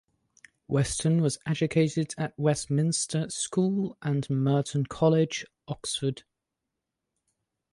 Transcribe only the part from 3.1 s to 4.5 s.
School and